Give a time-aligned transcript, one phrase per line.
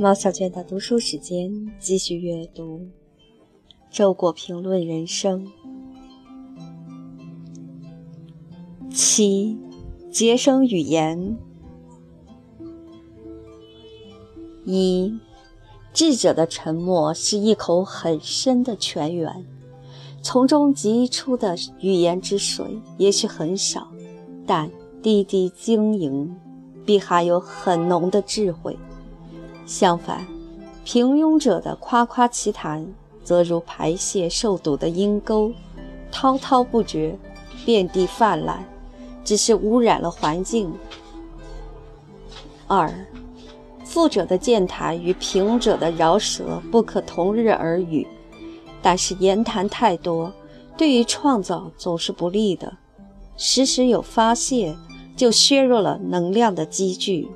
[0.00, 2.78] 毛小娟的读书时间，继续阅读
[3.90, 5.44] 《周国评论人生》
[8.94, 9.58] 七，
[10.08, 11.36] 节省语言。
[14.64, 15.18] 一，
[15.92, 19.44] 智者的沉默是一口很深的泉源，
[20.22, 22.64] 从中汲出的语言之水
[22.98, 23.88] 也许很少，
[24.46, 24.70] 但
[25.02, 26.36] 滴滴晶莹，
[26.86, 28.78] 必含有很浓的智慧。
[29.68, 30.26] 相反，
[30.82, 32.86] 平庸者的夸夸其谈，
[33.22, 35.52] 则如排泄受堵的阴沟，
[36.10, 37.14] 滔滔不绝，
[37.66, 38.64] 遍地泛滥，
[39.22, 40.72] 只是污染了环境。
[42.66, 42.90] 二，
[43.84, 48.06] 富者的健谈与贫者的饶舌不可同日而语，
[48.80, 50.32] 但是言谈太多，
[50.78, 52.74] 对于创造总是不利的。
[53.36, 54.74] 时时有发泄，
[55.14, 57.28] 就削弱了能量的积聚。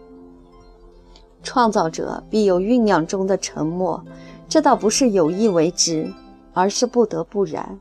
[1.42, 4.02] 创造者必有酝酿中的沉默，
[4.48, 6.08] 这倒不是有意为之，
[6.52, 7.80] 而是不得不然，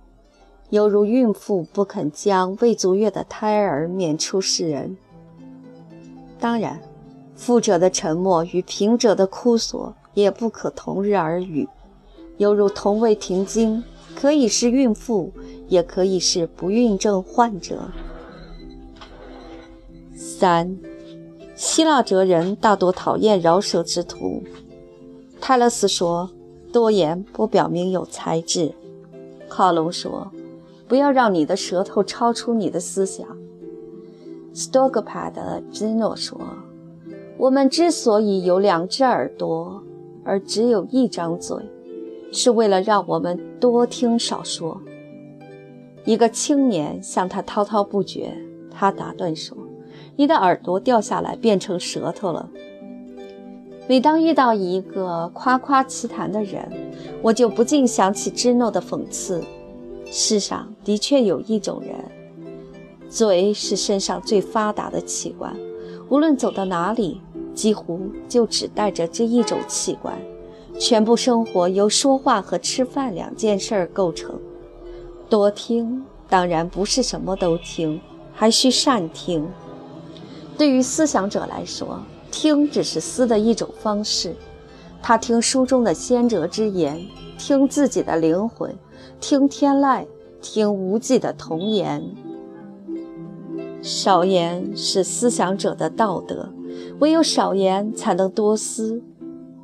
[0.69, 4.97] 犹如孕妇不肯将未足月的胎儿免出世人。
[6.39, 6.79] 当然，
[7.35, 11.67] 富者的沉默与贫者的哭索也不可同日而语，
[12.37, 13.83] 犹如同为停经，
[14.15, 15.31] 可以是孕妇，
[15.67, 17.89] 也可以是不孕症患者。
[20.15, 20.77] 三。
[21.61, 24.41] 希腊哲人大多讨厌饶舌之徒。
[25.39, 26.27] 泰勒斯说
[26.73, 28.73] ：“多言不表明有才智。”
[29.47, 30.31] 卡隆说
[30.89, 33.27] ：“不要让你的舌头超出你的思想。”
[34.55, 36.35] 斯多葛帕的芝诺说
[37.37, 39.83] ：“我们之所以有两只耳朵
[40.23, 41.55] 而只有一张嘴，
[42.31, 44.81] 是为了让我们多听少说。”
[46.05, 48.35] 一个青年向他滔滔不绝，
[48.71, 49.55] 他打断说。
[50.21, 52.47] 你的耳朵掉下来变成舌头了。
[53.87, 56.71] 每当遇到一个夸夸其谈的人，
[57.23, 59.43] 我就不禁想起芝诺的讽刺：
[60.11, 61.95] 世上的确有一种人，
[63.09, 65.55] 嘴是身上最发达的器官，
[66.07, 67.19] 无论走到哪里，
[67.55, 67.99] 几乎
[68.29, 70.15] 就只带着这一种器官，
[70.79, 74.39] 全部生活由说话和吃饭两件事儿构成。
[75.27, 77.99] 多听当然不是什么都听，
[78.31, 79.47] 还需善听。
[80.61, 81.99] 对于思想者来说，
[82.29, 84.35] 听只是思的一种方式。
[85.01, 87.03] 他听书中的先哲之言，
[87.35, 88.71] 听自己的灵魂，
[89.19, 90.05] 听天籁，
[90.39, 92.03] 听无际的童言。
[93.81, 96.47] 少言是思想者的道德，
[96.99, 99.01] 唯有少言才能多思。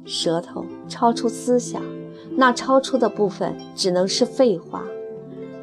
[0.03, 1.79] 舌头超出思想，
[2.35, 4.83] 那超出的部分只能是废话。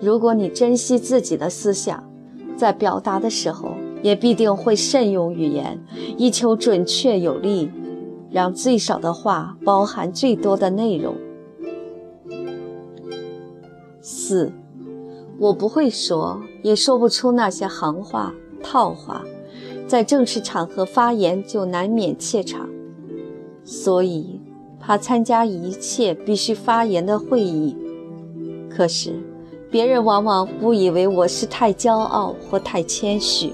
[0.00, 2.08] 如果你珍惜自己的思想，
[2.56, 3.74] 在表达的时候。
[4.04, 5.82] 也必定会慎用语言，
[6.18, 7.70] 以求准确有力，
[8.30, 11.14] 让最少的话包含最多的内容。
[14.02, 14.52] 四，
[15.38, 19.24] 我不会说，也说不出那些行话套话，
[19.88, 22.68] 在正式场合发言就难免怯场，
[23.64, 24.38] 所以
[24.78, 27.74] 怕参加一切必须发言的会议。
[28.68, 29.14] 可是，
[29.70, 33.50] 别人往往误以为我是太骄傲或太谦虚。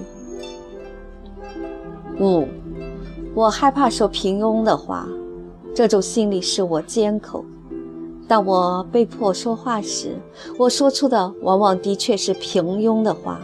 [2.19, 2.47] 五，
[3.33, 5.07] 我害怕说平庸的话，
[5.73, 7.43] 这种心理使我缄口。
[8.27, 10.15] 当我被迫说话时，
[10.57, 13.41] 我说出的往往的确是平庸的话。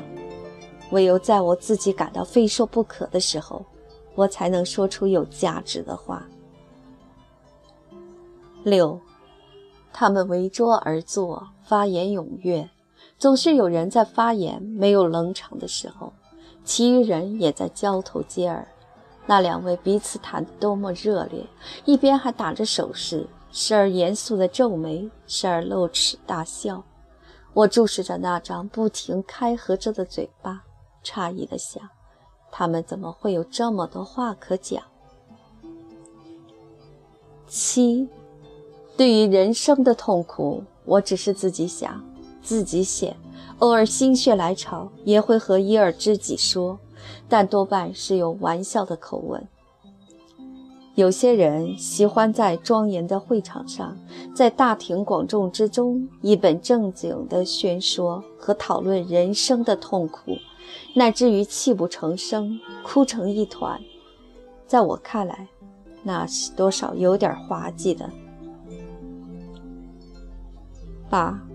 [0.91, 3.65] 唯有在我自己感到非说不可的时候，
[4.15, 6.25] 我才能说出有价值的话。
[8.63, 8.99] 六，
[9.91, 12.69] 他们围桌而坐，发言踊跃，
[13.17, 16.13] 总是有人在发言，没有冷场的时候。
[16.67, 18.67] 其余人也在交头接耳，
[19.25, 21.45] 那两位彼此谈得多么热烈，
[21.85, 26.83] 一边还打着手势，时而严肃地皱眉，时而露齿大笑。
[27.53, 30.65] 我注视着那张不停开合着的嘴巴，
[31.05, 31.81] 诧异地想：
[32.51, 34.83] 他们怎么会有这么多话可讲？
[37.47, 38.09] 七，
[38.97, 42.03] 对于人生的痛苦，我只是自己想，
[42.43, 43.15] 自己写。
[43.59, 46.77] 偶尔心血来潮，也会和一二知己说，
[47.27, 49.47] 但多半是用玩笑的口吻。
[50.93, 53.97] 有些人喜欢在庄严的会场上，
[54.35, 60.37] 在大庭广众之中，一本正经地宣说和讨论人生的痛苦，
[60.95, 63.79] 乃至于泣不成声，哭成一团。
[64.65, 65.47] 在我看来，
[66.03, 68.09] 那是多少有点滑稽的。
[71.09, 71.46] 八。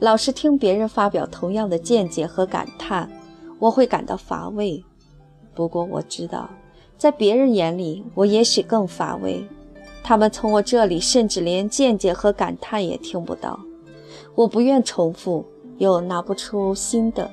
[0.00, 3.10] 老是听别人发表同样的见解和感叹，
[3.58, 4.84] 我会感到乏味。
[5.54, 6.50] 不过我知道，
[6.98, 9.46] 在别人眼里，我也许更乏味。
[10.02, 13.58] 他们从我这里甚至连见解和感叹也听不到。
[14.34, 15.46] 我不愿重复，
[15.78, 17.30] 又拿不出新的，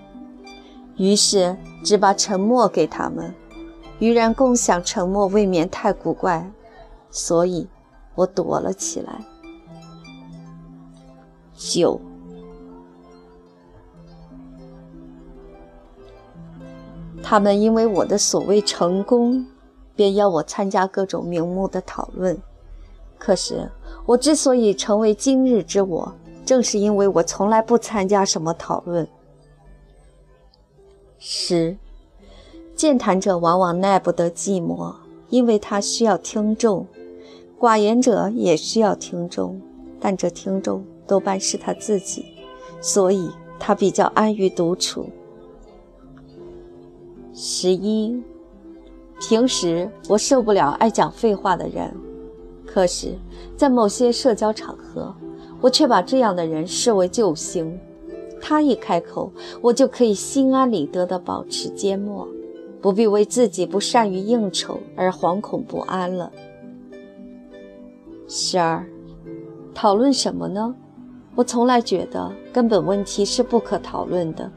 [0.95, 3.33] 于是只把沉默给他们。
[3.99, 6.49] 与人共享沉默，未免太古怪，
[7.09, 7.67] 所以
[8.15, 9.19] 我躲了起来。
[11.55, 11.99] 九，
[17.23, 19.45] 他们因为我的所谓成功，
[19.95, 22.37] 便要我参加各种名目的讨论。
[23.17, 23.69] 可是
[24.05, 26.13] 我之所以成为今日之我，
[26.45, 29.07] 正是因为我从来不参加什么讨论。
[31.19, 31.77] 十。
[32.73, 34.95] 健谈者往往耐不得寂寞，
[35.29, 36.87] 因为他需要听众；
[37.59, 39.61] 寡言者也需要听众，
[39.99, 42.25] 但这听众多半是他自己，
[42.81, 43.29] 所以
[43.59, 45.07] 他比较安于独处。
[47.33, 48.21] 十一，
[49.19, 51.93] 平时我受不了爱讲废话的人，
[52.65, 53.15] 可是，
[53.55, 55.15] 在某些社交场合，
[55.61, 57.79] 我却把这样的人视为救星。
[58.41, 59.31] 他一开口，
[59.61, 62.27] 我就可以心安理得地保持缄默。
[62.81, 66.31] 不必为自己不善于应酬而惶恐不安了。
[68.27, 68.83] 十二，
[69.71, 70.75] 讨论什么呢？
[71.35, 74.51] 我从来觉得根本问题是不可讨论的，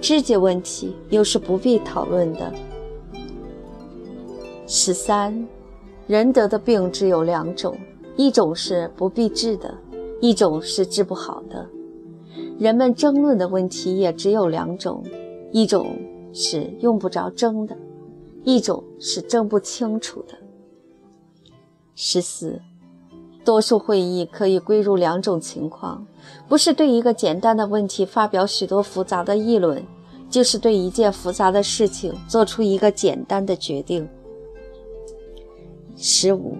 [0.00, 2.52] 肢节问题又是不必讨论的。
[4.66, 5.46] 十三，
[6.06, 7.76] 人得的病只有两种，
[8.16, 9.74] 一种是不必治的，
[10.20, 11.68] 一种是治不好的。
[12.58, 15.04] 人们争论的问题也只有两种，
[15.52, 15.86] 一种。
[16.30, 17.74] 是用不着争的，
[18.44, 20.34] 一种是争不清楚的。
[21.94, 22.60] 十四，
[23.48, 26.06] 多数会议可以归入两种情况：
[26.46, 29.82] 不是对一个简单的问题发表许多复杂的议论，
[30.28, 34.06] 就是对一件复杂的事情做出一个简单的决定。
[35.96, 36.58] 十五，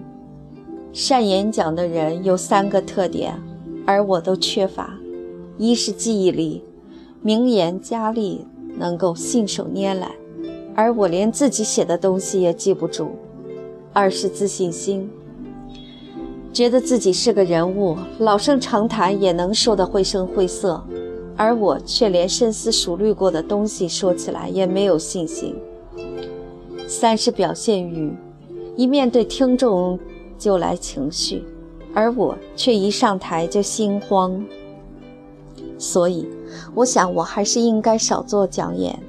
[0.91, 3.39] 善演讲的人有三个特点，
[3.85, 4.97] 而我都缺乏：
[5.59, 6.63] 一是记忆力，
[7.21, 8.47] 名言佳丽。
[8.77, 10.09] 能够信手拈来，
[10.73, 13.11] 而我连自己写的东西也记不住。
[13.91, 15.09] 二是自信心，
[16.51, 20.83] 觉得自己是个人物，老生常谈也能说得绘声绘色，
[21.37, 25.55] 而我却连深思熟虑过的东西说起来也没有信心。
[26.87, 28.11] 三是表现欲，
[28.75, 29.97] 一面对听众
[30.39, 31.43] 就来情绪，
[31.93, 34.43] 而我却一上台就心慌。
[35.77, 36.27] 所以，
[36.73, 38.99] 我想我还是应该少做讲演。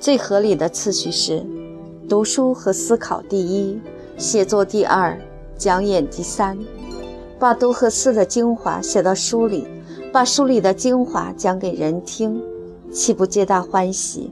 [0.00, 1.42] 最合理的次序是：
[2.08, 3.78] 读书和思考第一，
[4.18, 5.18] 写作第二，
[5.60, 6.58] 讲演第三。
[7.38, 9.66] 把读和思的精华写到书里，
[10.10, 12.42] 把书里的精华讲给人听，
[12.90, 14.30] 岂不皆大欢喜？